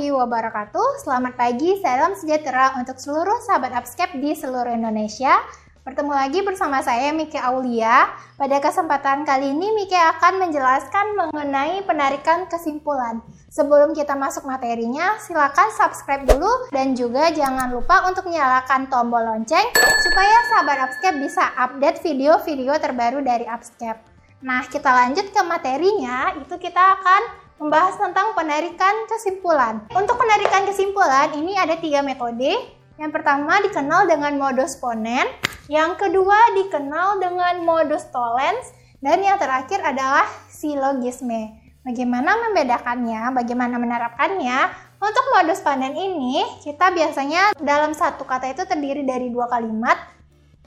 warahmatullahi 0.00 0.16
wabarakatuh. 0.16 0.88
Selamat 1.04 1.36
pagi, 1.36 1.76
salam 1.84 2.16
sejahtera 2.16 2.72
untuk 2.80 2.96
seluruh 2.96 3.36
sahabat 3.44 3.76
Upscape 3.76 4.16
di 4.16 4.32
seluruh 4.32 4.72
Indonesia. 4.72 5.44
Bertemu 5.84 6.12
lagi 6.12 6.40
bersama 6.40 6.80
saya 6.80 7.12
Miki 7.12 7.36
Aulia. 7.36 8.08
Pada 8.40 8.56
kesempatan 8.64 9.28
kali 9.28 9.52
ini 9.52 9.76
Miki 9.76 9.92
akan 9.92 10.40
menjelaskan 10.40 11.04
mengenai 11.20 11.84
penarikan 11.84 12.48
kesimpulan. 12.48 13.20
Sebelum 13.52 13.92
kita 13.92 14.16
masuk 14.16 14.48
materinya, 14.48 15.20
silakan 15.20 15.68
subscribe 15.76 16.24
dulu 16.24 16.72
dan 16.72 16.96
juga 16.96 17.28
jangan 17.28 17.68
lupa 17.68 18.08
untuk 18.08 18.24
nyalakan 18.32 18.88
tombol 18.88 19.20
lonceng 19.20 19.68
supaya 20.00 20.36
sahabat 20.48 20.80
Upscape 20.88 21.20
bisa 21.20 21.44
update 21.60 22.00
video-video 22.00 22.72
terbaru 22.80 23.20
dari 23.20 23.44
Upscape. 23.44 24.00
Nah, 24.40 24.64
kita 24.64 24.88
lanjut 24.88 25.28
ke 25.28 25.40
materinya, 25.44 26.32
itu 26.40 26.56
kita 26.56 26.96
akan 26.96 27.49
membahas 27.60 28.00
tentang 28.00 28.32
penarikan 28.32 29.04
kesimpulan. 29.04 29.84
Untuk 29.92 30.16
penarikan 30.16 30.64
kesimpulan 30.64 31.28
ini 31.36 31.60
ada 31.60 31.76
tiga 31.76 32.00
metode. 32.00 32.56
Yang 32.96 33.12
pertama 33.12 33.60
dikenal 33.60 34.08
dengan 34.08 34.32
modus 34.40 34.80
ponens, 34.80 35.28
yang 35.68 35.96
kedua 36.00 36.56
dikenal 36.56 37.20
dengan 37.20 37.60
modus 37.64 38.08
tollens, 38.08 38.72
dan 39.04 39.20
yang 39.20 39.36
terakhir 39.36 39.80
adalah 39.84 40.24
silogisme. 40.48 41.56
Bagaimana 41.80 42.36
membedakannya, 42.48 43.32
bagaimana 43.32 43.76
menerapkannya? 43.80 44.58
Untuk 45.00 45.24
modus 45.32 45.64
ponens 45.64 45.96
ini, 45.96 46.44
kita 46.60 46.92
biasanya 46.92 47.56
dalam 47.56 47.96
satu 47.96 48.24
kata 48.28 48.52
itu 48.52 48.68
terdiri 48.68 49.04
dari 49.04 49.32
dua 49.32 49.48
kalimat, 49.48 49.96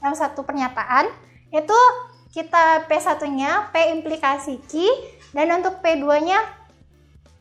dalam 0.02 0.14
satu 0.18 0.42
pernyataan, 0.42 1.06
itu 1.54 1.78
kita 2.34 2.90
P1-nya 2.90 3.70
P 3.70 3.94
implikasi 3.94 4.58
Q, 4.66 4.82
dan 5.30 5.54
untuk 5.54 5.78
P2-nya 5.78 6.38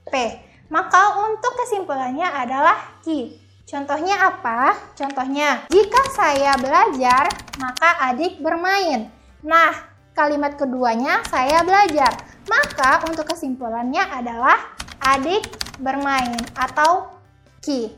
P. 0.08 0.14
Maka 0.72 1.22
untuk 1.30 1.54
kesimpulannya 1.60 2.26
adalah 2.26 3.00
Q. 3.06 3.38
Contohnya 3.64 4.28
apa? 4.28 4.76
Contohnya, 4.98 5.66
jika 5.72 6.02
saya 6.12 6.58
belajar, 6.60 7.30
maka 7.58 8.12
adik 8.12 8.44
bermain. 8.44 9.08
Nah, 9.44 9.72
kalimat 10.14 10.56
keduanya 10.60 11.24
saya 11.28 11.64
belajar. 11.64 12.12
Maka 12.50 13.08
untuk 13.08 13.24
kesimpulannya 13.32 14.04
adalah 14.04 14.60
adik 15.00 15.48
bermain 15.80 16.38
atau 16.56 17.12
Q. 17.64 17.92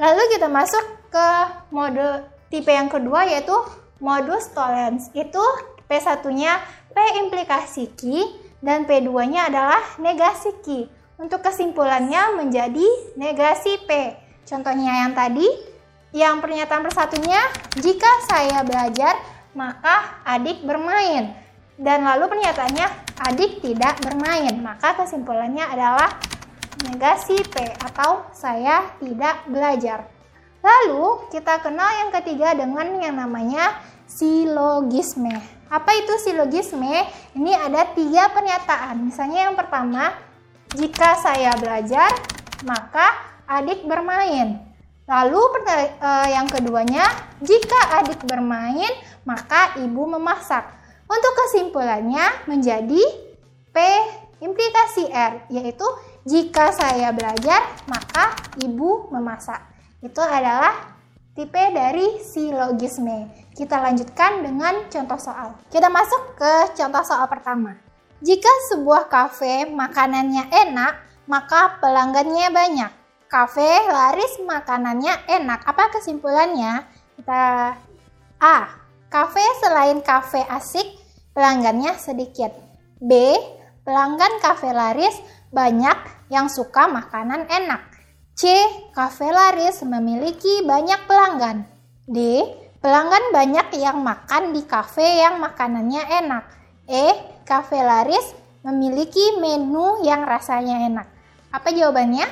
Lalu 0.00 0.22
kita 0.36 0.48
masuk 0.50 0.82
ke 1.12 1.28
mode 1.70 2.26
tipe 2.50 2.70
yang 2.70 2.90
kedua 2.90 3.28
yaitu 3.28 3.54
modus 4.02 4.50
tollens. 4.50 5.12
Itu 5.14 5.42
P1-nya 5.86 6.58
P 6.90 6.96
implikasi 7.26 7.94
Q 7.94 8.00
dan 8.60 8.84
P2-nya 8.84 9.48
adalah 9.48 9.80
negasi 10.02 10.50
Q. 10.64 10.90
Untuk 11.20 11.44
kesimpulannya 11.44 12.40
menjadi 12.40 12.88
negasi 13.12 13.76
P. 13.84 14.16
Contohnya 14.48 15.04
yang 15.04 15.12
tadi, 15.12 15.44
yang 16.16 16.40
pernyataan 16.40 16.80
persatunya, 16.80 17.36
jika 17.76 18.08
saya 18.24 18.64
belajar, 18.64 19.20
maka 19.52 20.24
adik 20.24 20.64
bermain. 20.64 21.36
Dan 21.76 22.08
lalu 22.08 22.24
pernyataannya, 22.24 22.88
adik 23.20 23.60
tidak 23.60 24.00
bermain. 24.00 24.64
Maka 24.64 24.96
kesimpulannya 24.96 25.68
adalah 25.68 26.16
negasi 26.88 27.36
P 27.36 27.68
atau 27.68 28.24
saya 28.32 28.88
tidak 28.96 29.44
belajar. 29.44 30.08
Lalu 30.64 31.28
kita 31.28 31.60
kenal 31.60 32.00
yang 32.00 32.10
ketiga 32.16 32.56
dengan 32.56 32.96
yang 32.96 33.20
namanya 33.20 33.76
silogisme. 34.08 35.36
Apa 35.68 36.00
itu 36.00 36.16
silogisme? 36.24 37.04
Ini 37.36 37.52
ada 37.60 37.92
tiga 37.92 38.32
pernyataan. 38.32 39.04
Misalnya 39.04 39.52
yang 39.52 39.56
pertama, 39.60 40.29
jika 40.74 41.18
saya 41.18 41.50
belajar, 41.58 42.10
maka 42.62 43.06
adik 43.50 43.82
bermain. 43.86 44.62
Lalu 45.10 45.42
eh, 45.66 46.28
yang 46.30 46.46
keduanya, 46.46 47.02
jika 47.42 47.98
adik 47.98 48.22
bermain, 48.22 48.90
maka 49.26 49.74
ibu 49.82 50.06
memasak. 50.06 50.62
Untuk 51.10 51.32
kesimpulannya 51.34 52.46
menjadi 52.46 53.02
P 53.74 53.76
implikasi 54.38 55.10
R, 55.10 55.50
yaitu 55.50 55.82
jika 56.22 56.70
saya 56.70 57.10
belajar, 57.10 57.66
maka 57.90 58.38
ibu 58.62 59.10
memasak. 59.10 59.58
Itu 59.98 60.22
adalah 60.22 60.94
tipe 61.34 61.60
dari 61.74 62.22
silogisme. 62.22 63.26
Kita 63.58 63.82
lanjutkan 63.82 64.46
dengan 64.46 64.86
contoh 64.86 65.18
soal. 65.18 65.58
Kita 65.66 65.90
masuk 65.90 66.38
ke 66.38 66.78
contoh 66.78 67.02
soal 67.02 67.26
pertama. 67.26 67.89
Jika 68.20 68.52
sebuah 68.68 69.08
kafe 69.08 69.64
makanannya 69.72 70.52
enak, 70.52 71.24
maka 71.24 71.80
pelanggannya 71.80 72.52
banyak. 72.52 72.92
Kafe 73.32 73.88
laris 73.88 74.36
makanannya 74.44 75.24
enak. 75.24 75.64
Apa 75.64 75.88
kesimpulannya? 75.88 76.84
Kita 77.16 77.72
A. 78.40 78.56
Kafe 79.08 79.42
selain 79.64 80.04
kafe 80.04 80.44
asik, 80.46 80.86
pelanggannya 81.32 81.96
sedikit. 81.96 82.52
B. 83.00 83.40
Pelanggan 83.88 84.36
kafe 84.44 84.70
laris 84.70 85.16
banyak 85.48 86.28
yang 86.28 86.52
suka 86.52 86.92
makanan 86.92 87.48
enak. 87.48 87.88
C. 88.36 88.52
Kafe 88.92 89.32
laris 89.32 89.80
memiliki 89.80 90.60
banyak 90.60 91.08
pelanggan. 91.08 91.64
D. 92.04 92.44
Pelanggan 92.84 93.32
banyak 93.32 93.80
yang 93.80 94.04
makan 94.04 94.52
di 94.52 94.64
kafe 94.68 95.24
yang 95.24 95.40
makanannya 95.40 96.04
enak. 96.24 96.59
E 96.90 97.06
kafe 97.46 97.78
laris 97.78 98.34
memiliki 98.66 99.38
menu 99.38 100.02
yang 100.02 100.26
rasanya 100.26 100.90
enak. 100.90 101.06
Apa 101.54 101.70
jawabannya? 101.70 102.26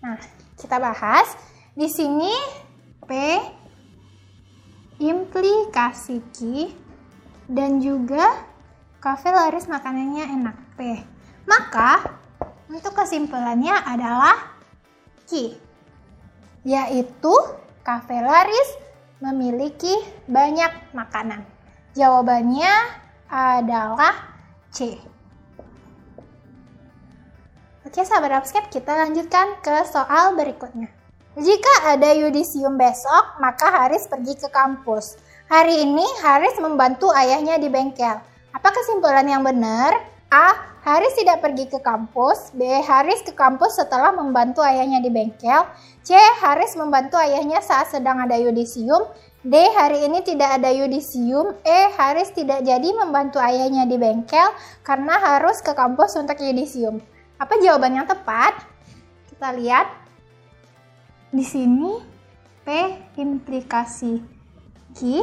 Nah, 0.00 0.16
kita 0.56 0.80
bahas. 0.80 1.36
Di 1.76 1.84
sini 1.92 2.32
P 3.04 3.12
implikasi 4.96 6.24
Q 6.32 6.36
dan 7.52 7.84
juga 7.84 8.48
kafe 8.96 9.28
laris 9.28 9.68
makanannya 9.68 10.24
enak 10.40 10.56
P. 10.80 10.80
Maka 11.44 12.16
untuk 12.72 12.96
kesimpulannya 12.96 13.76
adalah 13.84 14.56
Q 15.28 15.52
yaitu 16.66 17.34
kafe 17.84 18.18
laris 18.24 18.68
memiliki 19.20 19.92
banyak 20.26 20.96
makanan. 20.96 21.46
Jawabannya 21.94 23.05
adalah 23.30 24.36
C. 24.70 24.98
Oke 27.86 28.02
sahabat 28.02 28.42
Upscape, 28.42 28.66
kita 28.68 28.92
lanjutkan 28.92 29.62
ke 29.62 29.86
soal 29.86 30.34
berikutnya. 30.34 30.90
Jika 31.36 31.92
ada 31.92 32.16
yudisium 32.16 32.80
besok, 32.80 33.38
maka 33.38 33.68
Haris 33.68 34.08
pergi 34.08 34.34
ke 34.40 34.48
kampus. 34.48 35.20
Hari 35.46 35.84
ini 35.84 36.02
Haris 36.24 36.58
membantu 36.58 37.12
ayahnya 37.12 37.60
di 37.60 37.68
bengkel. 37.68 38.18
Apa 38.50 38.68
kesimpulan 38.72 39.28
yang 39.28 39.44
benar? 39.44 39.94
A. 40.32 40.74
Haris 40.82 41.14
tidak 41.14 41.44
pergi 41.44 41.70
ke 41.70 41.78
kampus. 41.78 42.50
B. 42.56 42.64
Haris 42.82 43.22
ke 43.22 43.36
kampus 43.36 43.78
setelah 43.78 44.16
membantu 44.16 44.64
ayahnya 44.64 44.98
di 44.98 45.12
bengkel. 45.12 45.68
C. 46.02 46.16
Haris 46.16 46.74
membantu 46.74 47.20
ayahnya 47.20 47.62
saat 47.62 47.92
sedang 47.92 48.16
ada 48.18 48.34
yudisium. 48.34 49.06
D. 49.46 49.54
Hari 49.54 50.10
ini 50.10 50.26
tidak 50.26 50.58
ada 50.58 50.74
yudisium. 50.74 51.54
E. 51.62 51.78
Haris 51.94 52.34
tidak 52.34 52.66
jadi 52.66 52.90
membantu 52.98 53.38
ayahnya 53.38 53.86
di 53.86 53.94
bengkel 53.94 54.50
karena 54.82 55.22
harus 55.22 55.62
ke 55.62 55.70
kampus 55.70 56.18
untuk 56.18 56.34
yudisium. 56.42 56.98
Apa 57.38 57.54
jawaban 57.62 57.94
yang 57.94 58.10
tepat? 58.10 58.58
Kita 59.30 59.54
lihat. 59.54 59.86
Di 61.30 61.46
sini 61.46 62.02
P 62.66 62.66
implikasi 63.14 64.18
Q. 64.98 65.22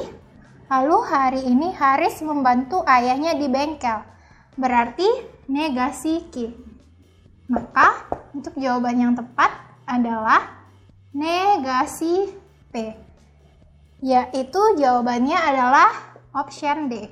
Lalu 0.71 0.97
hari 1.03 1.41
ini 1.43 1.75
Haris 1.75 2.23
membantu 2.23 2.79
ayahnya 2.87 3.35
di 3.35 3.51
bengkel. 3.51 4.07
Berarti 4.55 5.07
negasi 5.51 6.31
Q. 6.31 6.47
Maka 7.51 8.07
untuk 8.31 8.55
jawaban 8.55 9.03
yang 9.03 9.13
tepat 9.19 9.51
adalah 9.83 10.63
negasi 11.11 12.31
P 12.71 13.02
yaitu 14.03 14.59
jawabannya 14.75 15.39
adalah 15.39 16.19
option 16.35 16.91
D. 16.91 17.07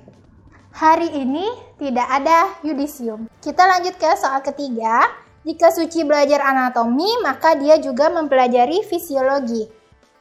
Hari 0.75 1.07
ini 1.23 1.47
tidak 1.79 2.03
ada 2.03 2.51
yudisium. 2.67 3.31
Kita 3.39 3.63
lanjut 3.63 3.95
ke 3.95 4.11
soal 4.19 4.43
ketiga. 4.43 5.07
Jika 5.47 5.71
Suci 5.71 6.03
belajar 6.03 6.43
anatomi, 6.43 7.07
maka 7.23 7.55
dia 7.55 7.79
juga 7.79 8.11
mempelajari 8.11 8.83
fisiologi. 8.83 9.71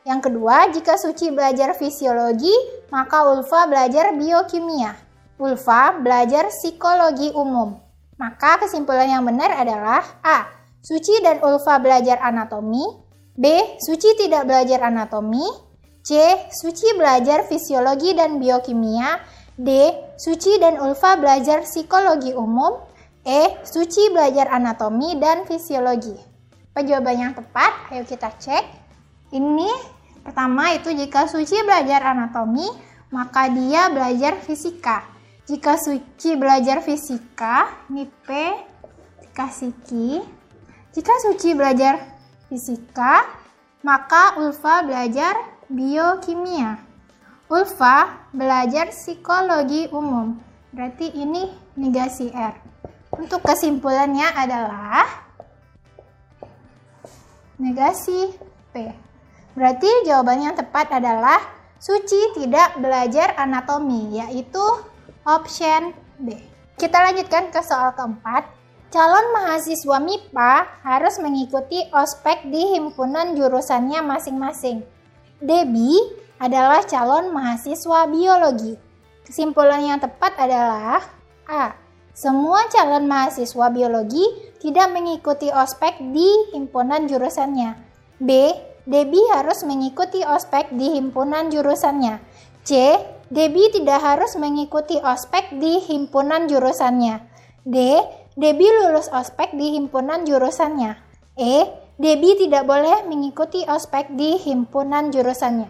Yang 0.06 0.31
kedua, 0.31 0.70
jika 0.70 0.94
Suci 0.96 1.34
belajar 1.34 1.75
fisiologi, 1.75 2.55
maka 2.88 3.26
Ulfa 3.28 3.67
belajar 3.67 4.14
biokimia. 4.14 4.94
Ulfa 5.43 5.99
belajar 5.99 6.49
psikologi 6.55 7.34
umum. 7.34 7.76
Maka 8.17 8.64
kesimpulan 8.64 9.11
yang 9.11 9.26
benar 9.26 9.55
adalah 9.58 10.02
A. 10.22 10.49
Suci 10.81 11.20
dan 11.20 11.43
Ulfa 11.44 11.82
belajar 11.82 12.22
anatomi. 12.22 12.87
B. 13.37 13.44
Suci 13.82 14.17
tidak 14.17 14.49
belajar 14.49 14.88
anatomi. 14.88 15.69
C. 16.10 16.18
Suci 16.50 16.98
belajar 16.98 17.46
fisiologi 17.46 18.10
dan 18.18 18.42
biokimia. 18.42 19.22
D. 19.54 19.94
Suci 20.18 20.58
dan 20.58 20.82
Ulfa 20.82 21.14
belajar 21.14 21.62
psikologi 21.62 22.34
umum. 22.34 22.82
E. 23.22 23.62
Suci 23.62 24.10
belajar 24.10 24.50
anatomi 24.50 25.14
dan 25.22 25.46
fisiologi. 25.46 26.18
Apa 26.74 26.82
jawaban 26.82 27.14
yang 27.14 27.32
tepat? 27.38 27.94
Ayo 27.94 28.02
kita 28.02 28.26
cek. 28.42 28.64
Ini 29.30 29.70
pertama 30.26 30.74
itu 30.74 30.90
jika 30.90 31.30
Suci 31.30 31.62
belajar 31.62 32.02
anatomi, 32.02 32.66
maka 33.14 33.46
dia 33.46 33.86
belajar 33.94 34.34
fisika. 34.42 35.06
Jika 35.46 35.78
Suci 35.78 36.34
belajar 36.34 36.82
fisika, 36.82 37.86
ini 37.86 38.10
P 38.10 38.28
dikasih 39.22 39.78
Q. 39.86 39.90
Jika 40.90 41.14
Suci 41.22 41.54
belajar 41.54 42.02
fisika, 42.50 43.22
maka 43.86 44.42
Ulfa 44.42 44.82
belajar 44.82 45.59
biokimia. 45.70 46.82
Ulfa 47.46 48.28
belajar 48.34 48.90
psikologi 48.90 49.87
umum. 49.94 50.37
Berarti 50.75 51.14
ini 51.14 51.46
negasi 51.78 52.31
R. 52.34 52.55
Untuk 53.14 53.43
kesimpulannya 53.46 54.26
adalah 54.34 55.06
negasi 57.58 58.34
P. 58.70 58.90
Berarti 59.55 59.90
jawaban 60.06 60.46
yang 60.46 60.55
tepat 60.55 60.94
adalah 60.94 61.61
Suci 61.81 62.37
tidak 62.37 62.76
belajar 62.76 63.32
anatomi, 63.40 64.20
yaitu 64.20 64.61
option 65.25 65.96
B. 66.20 66.37
Kita 66.76 67.08
lanjutkan 67.08 67.49
ke 67.49 67.64
soal 67.64 67.96
keempat. 67.96 68.52
Calon 68.93 69.32
mahasiswa 69.32 69.96
MIPA 69.96 70.84
harus 70.84 71.17
mengikuti 71.25 71.81
ospek 71.88 72.44
di 72.52 72.76
himpunan 72.76 73.32
jurusannya 73.32 74.05
masing-masing. 74.05 74.84
Debbie 75.40 75.96
adalah 76.37 76.84
calon 76.84 77.32
mahasiswa 77.32 78.04
biologi. 78.12 78.76
Kesimpulan 79.25 79.81
yang 79.81 79.96
tepat 79.96 80.37
adalah 80.37 81.00
A. 81.48 81.72
Semua 82.12 82.69
calon 82.69 83.08
mahasiswa 83.08 83.72
biologi 83.72 84.20
tidak 84.60 84.92
mengikuti 84.92 85.48
ospek 85.48 85.96
di 86.12 86.52
himpunan 86.52 87.08
jurusannya. 87.08 87.72
B. 88.20 88.52
Debbie 88.84 89.32
harus 89.32 89.64
mengikuti 89.64 90.20
ospek 90.20 90.76
di 90.76 91.00
himpunan 91.00 91.48
jurusannya. 91.48 92.20
C. 92.69 93.00
Debbie 93.32 93.72
tidak 93.72 94.04
harus 94.04 94.36
mengikuti 94.36 95.00
ospek 95.00 95.56
di 95.56 95.81
himpunan 95.88 96.52
jurusannya. 96.52 97.25
D. 97.64 97.76
Debbie 98.36 98.72
lulus 98.76 99.08
ospek 99.08 99.56
di 99.56 99.81
himpunan 99.81 100.28
jurusannya. 100.28 101.00
E. 101.40 101.64
Debbie 102.00 102.32
tidak 102.41 102.64
boleh 102.64 103.05
mengikuti 103.05 103.61
ospek 103.69 104.08
di 104.17 104.41
himpunan 104.41 105.12
jurusannya. 105.12 105.69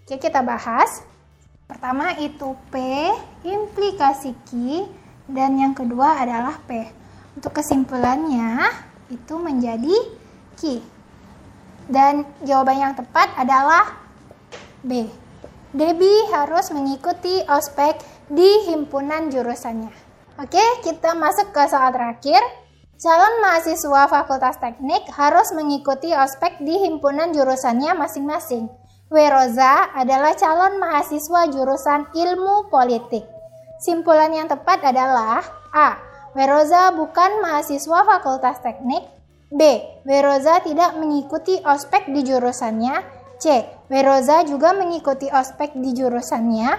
Oke, 0.00 0.16
kita 0.16 0.40
bahas. 0.40 1.04
Pertama 1.68 2.16
itu 2.16 2.56
P, 2.72 2.80
implikasi 3.44 4.32
Q, 4.48 4.48
dan 5.28 5.60
yang 5.60 5.76
kedua 5.76 6.24
adalah 6.24 6.56
P. 6.64 6.88
Untuk 7.36 7.52
kesimpulannya, 7.52 8.64
itu 9.12 9.36
menjadi 9.36 9.92
Q. 10.56 10.80
Dan 11.84 12.24
jawaban 12.48 12.88
yang 12.88 12.94
tepat 12.96 13.36
adalah 13.36 13.92
B. 14.80 15.04
Debbie 15.76 16.32
harus 16.32 16.72
mengikuti 16.72 17.44
ospek 17.44 18.00
di 18.32 18.72
himpunan 18.72 19.28
jurusannya. 19.28 19.92
Oke, 20.40 20.64
kita 20.80 21.12
masuk 21.12 21.52
ke 21.52 21.60
soal 21.68 21.92
terakhir. 21.92 22.40
Calon 23.02 23.42
mahasiswa 23.42 24.06
Fakultas 24.06 24.62
Teknik 24.62 25.10
harus 25.18 25.50
mengikuti 25.58 26.14
ospek 26.14 26.62
di 26.62 26.86
himpunan 26.86 27.34
jurusannya 27.34 27.98
masing-masing. 27.98 28.70
Weroza 29.10 29.90
adalah 29.90 30.38
calon 30.38 30.78
mahasiswa 30.78 31.50
jurusan 31.50 32.06
ilmu 32.14 32.70
politik. 32.70 33.26
Simpulan 33.82 34.30
yang 34.30 34.46
tepat 34.46 34.86
adalah 34.86 35.42
A. 35.74 35.98
Weroza 36.38 36.94
bukan 36.94 37.42
mahasiswa 37.42 38.06
fakultas 38.06 38.62
teknik. 38.62 39.02
B. 39.50 39.82
Weroza 40.06 40.62
tidak 40.62 40.94
mengikuti 40.94 41.58
ospek 41.58 42.06
di 42.06 42.22
jurusannya. 42.22 43.02
C. 43.42 43.66
Weroza 43.90 44.46
juga 44.46 44.78
mengikuti 44.78 45.26
ospek 45.26 45.74
di 45.74 45.90
jurusannya. 45.90 46.70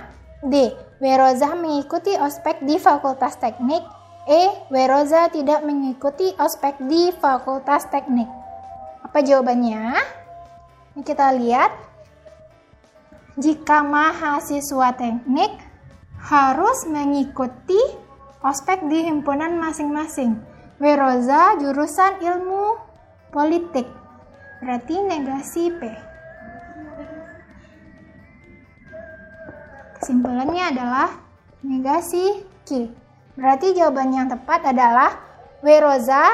D. 0.48 0.72
Weroza 1.04 1.52
mengikuti 1.52 2.16
ospek 2.16 2.64
di 2.64 2.80
fakultas 2.80 3.36
teknik. 3.44 3.84
E. 4.24 4.42
Weroza 4.72 5.28
tidak 5.28 5.68
mengikuti 5.68 6.31
ospek 6.40 6.80
di 6.80 7.12
fakultas 7.20 7.92
teknik. 7.92 8.31
Apa 9.04 9.20
jawabannya? 9.20 10.00
Ini 10.96 11.04
kita 11.04 11.36
lihat 11.36 11.72
jika 13.36 13.84
mahasiswa 13.84 14.96
teknik 14.96 15.52
harus 16.24 16.88
mengikuti 16.88 17.80
ospek 18.40 18.88
di 18.88 19.12
himpunan 19.12 19.60
masing-masing. 19.60 20.40
Weroza 20.80 21.60
jurusan 21.60 22.24
ilmu 22.24 22.80
politik. 23.36 23.88
Berarti 24.64 24.96
negasi 25.04 25.68
P. 25.68 25.81
Kesimpulannya 30.00 30.64
adalah 30.72 31.12
negasi 31.60 32.48
Q. 32.64 33.03
Berarti 33.33 33.74
jawaban 33.74 34.13
yang 34.13 34.30
tepat 34.30 34.62
adalah 34.69 35.18
Weroza 35.65 36.30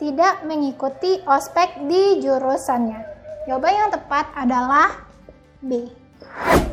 tidak 0.00 0.42
mengikuti 0.48 1.20
ospek 1.28 1.84
di 1.86 2.24
jurusannya. 2.24 3.00
Jawaban 3.46 3.74
yang 3.76 3.90
tepat 3.92 4.26
adalah 4.34 4.88
B. 5.60 5.99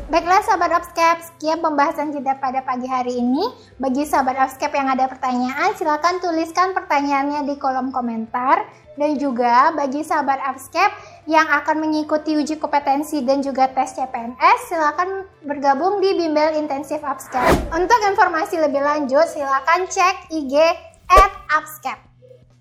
Baiklah 0.08 0.40
sahabat 0.40 0.72
Upscape, 0.72 1.20
sekian 1.20 1.60
pembahasan 1.60 2.16
kita 2.16 2.40
pada 2.40 2.64
pagi 2.64 2.88
hari 2.88 3.20
ini. 3.20 3.44
Bagi 3.76 4.08
sahabat 4.08 4.40
Upscape 4.40 4.72
yang 4.72 4.88
ada 4.88 5.04
pertanyaan, 5.04 5.76
silahkan 5.76 6.16
tuliskan 6.24 6.72
pertanyaannya 6.72 7.44
di 7.44 7.60
kolom 7.60 7.92
komentar. 7.92 8.64
Dan 8.96 9.20
juga 9.20 9.68
bagi 9.76 10.00
sahabat 10.00 10.40
Upscape 10.48 10.96
yang 11.28 11.44
akan 11.44 11.84
mengikuti 11.84 12.40
uji 12.40 12.56
kompetensi 12.56 13.20
dan 13.20 13.44
juga 13.44 13.68
tes 13.68 14.00
CPNS, 14.00 14.72
silahkan 14.72 15.28
bergabung 15.44 16.00
di 16.00 16.16
Bimbel 16.16 16.56
Intensif 16.56 17.04
Upscape. 17.04 17.68
Untuk 17.76 18.00
informasi 18.08 18.64
lebih 18.64 18.80
lanjut, 18.80 19.28
silahkan 19.28 19.84
cek 19.92 20.32
IG 20.32 20.56
at 21.12 21.32
Upscape. 21.52 22.07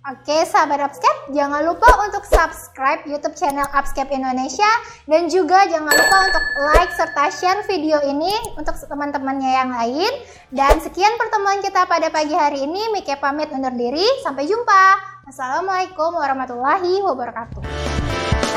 Oke, 0.07 0.47
sahabat 0.47 0.79
Upscape, 0.87 1.35
jangan 1.35 1.67
lupa 1.67 1.83
untuk 2.07 2.23
subscribe 2.23 3.03
YouTube 3.03 3.35
channel 3.35 3.67
Upscape 3.75 4.07
Indonesia 4.15 4.71
dan 5.03 5.27
juga 5.27 5.67
jangan 5.67 5.91
lupa 5.91 6.17
untuk 6.31 6.43
like 6.63 6.95
serta 6.95 7.27
share 7.27 7.59
video 7.67 7.99
ini 8.07 8.31
untuk 8.55 8.71
teman-temannya 8.87 9.51
yang 9.51 9.67
lain. 9.67 10.07
Dan 10.47 10.79
sekian 10.79 11.11
pertemuan 11.19 11.59
kita 11.59 11.83
pada 11.91 12.07
pagi 12.07 12.31
hari 12.31 12.63
ini. 12.63 12.87
Mike 12.95 13.19
pamit 13.19 13.51
undur 13.51 13.75
diri. 13.75 14.07
Sampai 14.23 14.47
jumpa. 14.47 14.95
Assalamualaikum 15.27 16.15
warahmatullahi 16.15 17.03
wabarakatuh. 17.03 17.67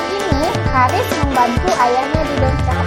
Ini 0.06 0.50
Haris 0.70 1.08
membantu 1.18 1.70
ayahnya 1.82 2.20
di 2.30 2.34
bengkel. 2.38 2.78